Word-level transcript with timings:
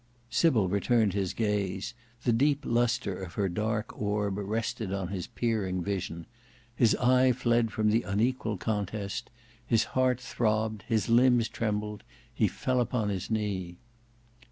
Sybil 0.31 0.67
returned 0.67 1.13
his 1.13 1.31
gaze: 1.31 1.93
the 2.23 2.33
deep 2.33 2.61
lustre 2.65 3.21
of 3.21 3.35
her 3.35 3.47
dark 3.47 3.95
orb 4.01 4.39
rested 4.39 4.91
on 4.91 5.09
his 5.09 5.27
peering 5.27 5.83
vision; 5.83 6.25
his 6.75 6.95
eye 6.95 7.31
fled 7.31 7.69
from 7.71 7.91
the 7.91 8.01
unequal 8.01 8.57
contest: 8.57 9.29
his 9.63 9.83
heart 9.93 10.19
throbbed, 10.19 10.85
his 10.87 11.07
limbs 11.07 11.47
trembled; 11.47 12.01
he 12.33 12.47
fell 12.47 12.81
upon 12.81 13.09
his 13.09 13.29
knee. 13.29 13.77